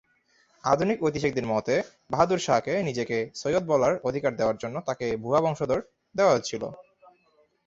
[0.63, 1.75] আধুনিক ঐতিহাসিকদের মতে
[2.09, 5.79] বাহাদুর শাহকে নিজেকে সৈয়দ বলার অধিকার দেওয়ার জন্য তাঁকে এই ভুয়া বংশধর
[6.15, 6.63] দেওয়া হয়েছিল।